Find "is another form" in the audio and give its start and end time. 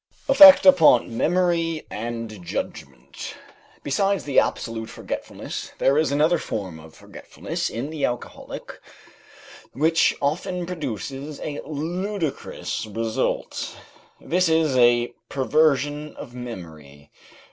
5.95-6.79